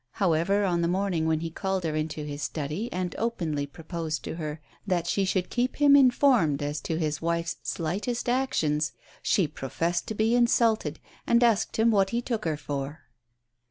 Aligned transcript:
However, 0.13 0.63
on 0.65 0.81
the 0.81 0.87
morning 0.87 1.27
when 1.27 1.41
he 1.41 1.51
called 1.51 1.83
her 1.83 1.95
into 1.95 2.25
his 2.25 2.41
study 2.41 2.91
and 2.91 3.15
openly 3.19 3.67
proposed 3.67 4.23
to 4.23 4.37
her 4.37 4.59
that 4.87 5.05
she 5.05 5.25
should 5.25 5.51
keep 5.51 5.75
him 5.75 5.95
informed 5.95 6.63
as 6.63 6.81
to 6.81 6.97
his 6.97 7.21
wife's 7.21 7.57
slightest 7.61 8.27
actions, 8.27 8.93
she 9.21 9.47
professed 9.47 10.07
to 10.07 10.15
be 10.15 10.33
insulted, 10.33 10.99
and 11.27 11.43
asked 11.43 11.77
him 11.77 11.91
what 11.91 12.09
he 12.09 12.19
took 12.19 12.45
her 12.45 12.57
for. 12.57 13.01